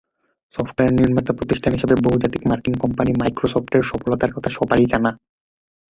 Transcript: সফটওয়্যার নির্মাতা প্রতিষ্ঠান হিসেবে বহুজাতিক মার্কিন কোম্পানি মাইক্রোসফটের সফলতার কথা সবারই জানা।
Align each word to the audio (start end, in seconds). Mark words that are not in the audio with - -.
সফটওয়্যার 0.55 0.97
নির্মাতা 0.99 1.31
প্রতিষ্ঠান 1.33 1.71
হিসেবে 1.73 1.95
বহুজাতিক 2.05 2.41
মার্কিন 2.45 2.75
কোম্পানি 2.77 3.11
মাইক্রোসফটের 3.13 3.83
সফলতার 3.83 4.31
কথা 4.35 4.49
সবারই 4.49 4.85
জানা। 4.85 5.11